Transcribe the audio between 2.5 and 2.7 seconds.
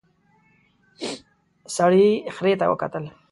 ته